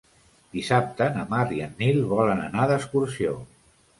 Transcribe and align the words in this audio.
Dissabte 0.53 1.09
na 1.17 1.25
Mar 1.33 1.43
i 1.57 1.61
en 1.67 1.77
Nil 1.83 2.01
volen 2.15 2.43
anar 2.47 2.65
d'excursió. 2.73 3.37